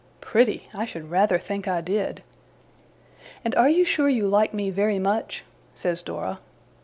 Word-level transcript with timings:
Pretty! 0.19 0.67
I 0.73 0.85
should 0.85 1.11
rather 1.11 1.37
think 1.37 1.67
I 1.67 1.79
did. 1.79 2.23
'And 3.45 3.53
are 3.53 3.69
you 3.69 3.85
sure 3.85 4.09
you 4.09 4.27
like 4.27 4.51
me 4.51 4.71
very 4.71 4.97
much?' 4.97 5.43
says 5.75 6.01
Dora. 6.01 6.39